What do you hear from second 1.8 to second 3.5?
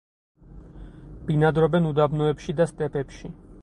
უდაბნოებში და სტეპებში.